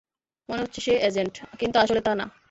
মনে 0.49 0.61
হচ্ছে 0.61 0.79
সে 0.81 0.93
অ্যাজেন্ট, 1.01 1.35
কিন্তু 1.59 1.77
আসলে 1.79 2.01
তা 2.01 2.11
না! 2.15 2.25